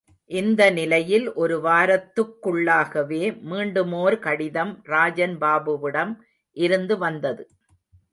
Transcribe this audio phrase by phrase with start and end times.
[0.31, 6.13] இந்த நிலையில் ஒருவாரத்துக்குள்ளாகவே, மீண்டுமோர் கடிதம் ராஜன் பாபுவிடம்
[6.57, 7.45] இருந்து வந்தது.